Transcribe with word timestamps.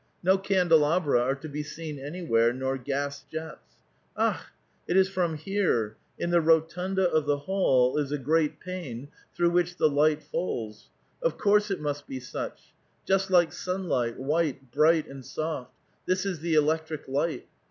no 0.23 0.35
candelabra 0.35 1.21
are 1.21 1.35
to 1.35 1.47
be 1.47 1.61
seen 1.61 1.99
anywhere, 1.99 2.51
nor 2.51 2.75
gas 2.75 3.23
jets. 3.31 3.75
Akh! 4.17 4.47
it 4.87 4.97
is 4.97 5.07
from 5.07 5.35
here— 5.37 5.95
in 6.17 6.31
the 6.31 6.41
rotunda 6.41 7.07
of 7.07 7.27
the 7.27 7.37
hall 7.37 7.99
is 7.99 8.11
a 8.11 8.17
great 8.17 8.59
pane 8.59 9.09
through 9.35 9.51
which 9.51 9.77
the 9.77 9.87
light 9.91 10.23
falls; 10.23 10.89
of 11.21 11.37
course 11.37 11.69
it 11.69 11.79
must 11.79 12.07
be 12.07 12.19
such— 12.19 12.73
just 13.07 13.29
like 13.29 13.53
sunlight, 13.53 14.17
wliite, 14.17 14.71
bright, 14.71 15.07
and 15.07 15.23
soft; 15.23 15.71
this 16.07 16.25
is 16.25 16.39
the 16.39 16.55
electric 16.55 17.07
light. 17.07 17.45